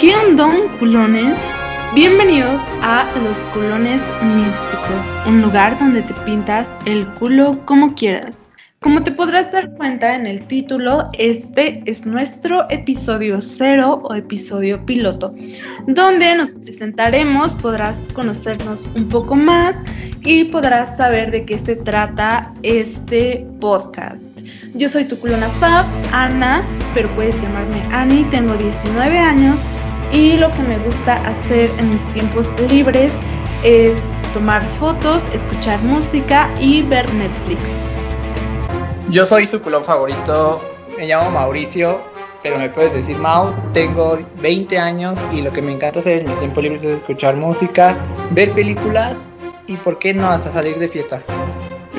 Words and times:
¿Qué 0.00 0.16
onda, 0.16 0.50
culones? 0.78 1.36
Bienvenidos 1.94 2.62
a 2.80 3.04
Los 3.22 3.36
Culones 3.52 4.00
Místicos, 4.22 5.26
un 5.26 5.42
lugar 5.42 5.78
donde 5.78 6.00
te 6.00 6.14
pintas 6.24 6.74
el 6.86 7.06
culo 7.06 7.58
como 7.66 7.94
quieras. 7.94 8.48
Como 8.80 9.02
te 9.02 9.12
podrás 9.12 9.52
dar 9.52 9.74
cuenta 9.74 10.14
en 10.14 10.26
el 10.26 10.46
título, 10.46 11.10
este 11.18 11.82
es 11.84 12.06
nuestro 12.06 12.64
episodio 12.70 13.42
cero 13.42 14.00
o 14.02 14.14
episodio 14.14 14.86
piloto, 14.86 15.34
donde 15.86 16.34
nos 16.34 16.54
presentaremos, 16.54 17.52
podrás 17.56 18.08
conocernos 18.14 18.88
un 18.96 19.06
poco 19.06 19.36
más 19.36 19.76
y 20.22 20.44
podrás 20.44 20.96
saber 20.96 21.30
de 21.30 21.44
qué 21.44 21.58
se 21.58 21.76
trata 21.76 22.54
este 22.62 23.46
podcast. 23.60 24.40
Yo 24.72 24.88
soy 24.88 25.04
tu 25.04 25.18
culona 25.18 25.50
Fab, 25.60 25.84
Ana, 26.10 26.64
pero 26.94 27.10
puedes 27.10 27.42
llamarme 27.42 27.82
Ani, 27.92 28.24
tengo 28.30 28.54
19 28.54 29.18
años 29.18 29.58
y 30.12 30.36
lo 30.36 30.50
que 30.50 30.62
me 30.62 30.78
gusta 30.78 31.16
hacer 31.26 31.70
en 31.78 31.90
mis 31.90 32.04
tiempos 32.12 32.48
libres 32.70 33.12
es 33.62 34.00
tomar 34.34 34.64
fotos, 34.78 35.22
escuchar 35.32 35.80
música 35.82 36.50
y 36.58 36.82
ver 36.82 37.12
Netflix. 37.14 37.60
Yo 39.08 39.26
soy 39.26 39.46
su 39.46 39.60
culón 39.60 39.84
favorito, 39.84 40.60
me 40.96 41.06
llamo 41.06 41.30
Mauricio, 41.30 42.00
pero 42.42 42.58
me 42.58 42.70
puedes 42.70 42.92
decir 42.92 43.18
Mau, 43.18 43.52
tengo 43.72 44.18
20 44.40 44.78
años 44.78 45.24
y 45.32 45.42
lo 45.42 45.52
que 45.52 45.62
me 45.62 45.72
encanta 45.72 45.98
hacer 45.98 46.18
en 46.18 46.28
mis 46.28 46.38
tiempos 46.38 46.62
libres 46.62 46.82
es 46.84 47.00
escuchar 47.00 47.36
música, 47.36 47.96
ver 48.30 48.52
películas 48.52 49.26
y 49.66 49.76
por 49.76 49.98
qué 49.98 50.14
no 50.14 50.28
hasta 50.28 50.52
salir 50.52 50.78
de 50.78 50.88
fiesta. 50.88 51.22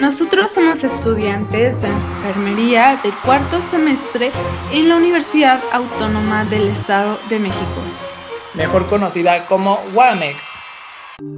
Nosotros 0.00 0.52
somos 0.52 0.82
estudiantes 0.82 1.82
de 1.82 1.88
enfermería 1.88 2.98
de 3.04 3.10
cuarto 3.22 3.60
semestre 3.70 4.30
en 4.72 4.88
la 4.88 4.96
Universidad 4.96 5.60
Autónoma 5.72 6.46
del 6.46 6.68
Estado 6.68 7.18
de 7.28 7.38
México. 7.38 7.82
Mejor 8.54 8.88
conocida 8.88 9.44
como 9.44 9.78
WAMEX. 9.94 10.42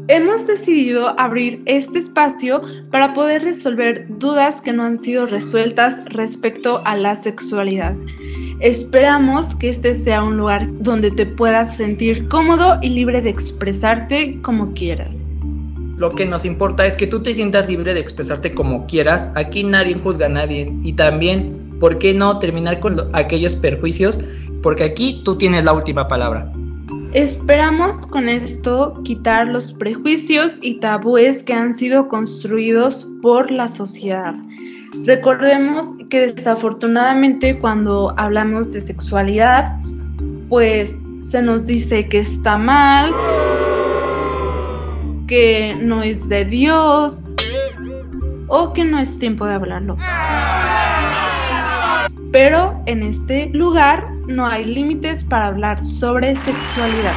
Hemos 0.07 0.47
decidido 0.47 1.19
abrir 1.19 1.61
este 1.67 1.99
espacio 1.99 2.63
para 2.93 3.15
poder 3.15 3.43
resolver 3.43 4.07
dudas 4.09 4.61
que 4.61 4.73
no 4.73 4.85
han 4.85 5.01
sido 5.01 5.27
resueltas 5.27 5.99
respecto 6.05 6.83
a 6.85 6.97
la 6.97 7.17
sexualidad. 7.17 7.97
Esperamos 8.61 9.57
que 9.57 9.71
este 9.71 9.97
sea 9.97 10.23
un 10.23 10.37
lugar 10.37 10.69
donde 10.71 11.11
te 11.11 11.27
puedas 11.27 11.77
sentir 11.77 12.29
cómodo 12.29 12.79
y 12.81 12.91
libre 12.91 13.21
de 13.23 13.31
expresarte 13.31 14.41
como 14.41 14.73
quieras. 14.73 15.22
Lo 15.97 16.11
que 16.11 16.27
nos 16.27 16.45
importa 16.45 16.87
es 16.87 16.97
que 16.97 17.07
tú 17.07 17.23
te 17.23 17.35
sientas 17.35 17.69
libre 17.69 17.95
de 17.95 18.01
expresarte 18.01 18.55
como 18.55 18.87
quieras. 18.87 19.31
Aquí 19.35 19.63
nadie 19.63 19.97
juzga 19.97 20.27
a 20.27 20.31
nadie. 20.31 20.73
Y 20.83 20.95
también, 20.95 21.77
¿por 21.79 21.99
qué 21.99 22.15
no 22.15 22.39
terminar 22.39 22.81
con 22.81 22.99
aquellos 23.13 23.57
perjuicios? 23.57 24.19
Porque 24.63 24.85
aquí 24.85 25.23
tú 25.25 25.37
tienes 25.37 25.65
la 25.65 25.73
última 25.73 26.09
palabra. 26.09 26.53
Esperamos 27.13 27.99
con 28.07 28.29
esto 28.31 28.99
quitar 29.05 29.47
los 29.47 29.75
prejuicios 29.75 30.55
y 30.63 30.81
tabúes 30.81 31.43
que 31.43 31.53
han 31.53 31.75
sido 31.75 32.09
construidos 32.09 33.07
por 33.21 33.51
la 33.51 33.69
sociedad. 33.69 34.35
Recordemos 35.05 35.89
que 36.09 36.21
desafortunadamente 36.21 37.59
cuando 37.59 38.15
hablamos 38.17 38.73
de 38.73 38.81
sexualidad, 38.81 39.77
pues 40.49 40.99
se 41.21 41.43
nos 41.43 41.67
dice 41.67 42.09
que 42.09 42.21
está 42.21 42.57
mal, 42.57 43.11
que 45.33 45.75
no 45.81 46.03
es 46.03 46.29
de 46.29 46.45
Dios 46.45 47.23
o 48.49 48.75
que 48.75 48.85
no 48.85 48.99
es 48.99 49.19
tiempo 49.19 49.47
de 49.47 49.55
hablarlo. 49.55 49.97
Pero 52.33 52.79
en 52.85 53.03
este 53.03 53.49
lugar 53.49 54.07
no 54.29 54.47
hay 54.47 54.67
límites 54.67 55.25
para 55.25 55.47
hablar 55.47 55.83
sobre 55.87 56.35
sexualidad. 56.37 57.15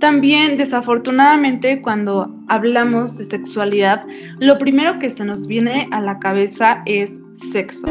También, 0.00 0.56
desafortunadamente, 0.56 1.82
cuando 1.82 2.34
hablamos 2.48 3.16
de 3.16 3.26
sexualidad, 3.26 4.04
lo 4.40 4.58
primero 4.58 4.98
que 4.98 5.08
se 5.08 5.24
nos 5.24 5.46
viene 5.46 5.88
a 5.92 6.00
la 6.00 6.18
cabeza 6.18 6.82
es 6.84 7.12
sexo. 7.36 7.86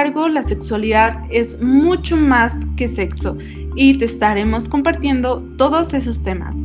Embargo, 0.00 0.28
la 0.28 0.42
sexualidad 0.42 1.14
es 1.30 1.60
mucho 1.60 2.16
más 2.16 2.54
que 2.76 2.88
sexo 2.88 3.36
y 3.74 3.98
te 3.98 4.06
estaremos 4.06 4.66
compartiendo 4.68 5.42
todos 5.58 5.92
esos 5.92 6.22
temas. 6.22 6.56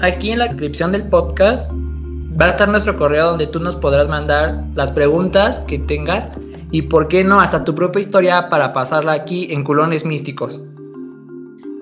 Aquí 0.00 0.32
en 0.32 0.40
la 0.40 0.46
descripción 0.46 0.90
del 0.90 1.08
podcast 1.08 1.70
va 1.70 2.46
a 2.46 2.48
estar 2.48 2.68
nuestro 2.68 2.96
correo 2.98 3.28
donde 3.28 3.46
tú 3.46 3.60
nos 3.60 3.76
podrás 3.76 4.08
mandar 4.08 4.64
las 4.74 4.90
preguntas 4.90 5.60
que 5.68 5.78
tengas 5.78 6.32
y 6.72 6.82
por 6.82 7.06
qué 7.06 7.22
no 7.22 7.40
hasta 7.40 7.62
tu 7.62 7.74
propia 7.74 8.00
historia 8.00 8.48
para 8.48 8.72
pasarla 8.72 9.12
aquí 9.12 9.46
en 9.50 9.62
Culones 9.62 10.04
Místicos. 10.04 10.60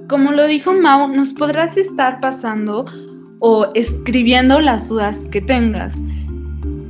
Como 0.08 0.32
lo 0.32 0.46
dijo 0.46 0.74
Mau, 0.74 1.08
nos 1.08 1.32
podrás 1.32 1.76
estar 1.78 2.20
pasando 2.20 2.84
o 3.38 3.66
escribiendo 3.74 4.60
las 4.60 4.88
dudas 4.88 5.26
que 5.30 5.40
tengas. 5.40 5.94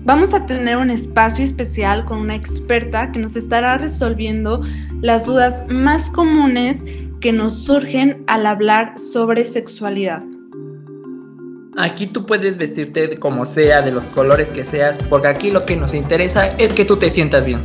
Vamos 0.02 0.32
a 0.32 0.46
tener 0.46 0.78
un 0.78 0.90
espacio 0.90 1.44
especial 1.44 2.06
con 2.06 2.18
una 2.18 2.34
experta 2.34 3.12
que 3.12 3.18
nos 3.18 3.36
estará 3.36 3.76
resolviendo 3.76 4.62
las 5.02 5.26
dudas 5.26 5.64
más 5.68 6.08
comunes 6.08 6.84
que 7.20 7.32
nos 7.32 7.64
surgen 7.64 8.24
al 8.26 8.46
hablar 8.46 8.98
sobre 8.98 9.44
sexualidad. 9.44 10.22
Aquí 11.76 12.06
tú 12.06 12.24
puedes 12.24 12.56
vestirte 12.56 13.16
como 13.18 13.44
sea, 13.44 13.82
de 13.82 13.92
los 13.92 14.04
colores 14.06 14.50
que 14.50 14.64
seas, 14.64 14.98
porque 15.08 15.28
aquí 15.28 15.50
lo 15.50 15.66
que 15.66 15.76
nos 15.76 15.92
interesa 15.92 16.46
es 16.58 16.72
que 16.72 16.84
tú 16.86 16.96
te 16.96 17.10
sientas 17.10 17.44
bien. 17.44 17.60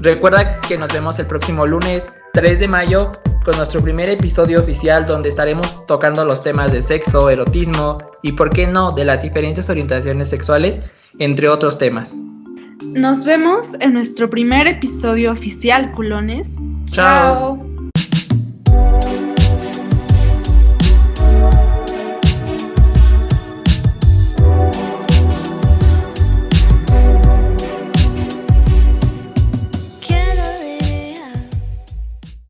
Recuerda 0.00 0.44
que 0.68 0.78
nos 0.78 0.92
vemos 0.92 1.18
el 1.18 1.26
próximo 1.26 1.66
lunes 1.66 2.12
3 2.32 2.60
de 2.60 2.68
mayo 2.68 3.12
con 3.44 3.56
nuestro 3.56 3.80
primer 3.80 4.08
episodio 4.10 4.60
oficial 4.60 5.06
donde 5.06 5.28
estaremos 5.28 5.86
tocando 5.86 6.24
los 6.24 6.42
temas 6.42 6.72
de 6.72 6.82
sexo, 6.82 7.30
erotismo 7.30 7.98
y, 8.22 8.32
por 8.32 8.50
qué 8.50 8.66
no, 8.66 8.92
de 8.92 9.04
las 9.04 9.22
diferentes 9.22 9.70
orientaciones 9.70 10.28
sexuales, 10.28 10.80
entre 11.18 11.48
otros 11.48 11.78
temas. 11.78 12.16
Nos 12.84 13.24
vemos 13.24 13.74
en 13.80 13.92
nuestro 13.92 14.28
primer 14.28 14.66
episodio 14.66 15.32
oficial, 15.32 15.92
culones. 15.92 16.50
Chao. 16.86 17.69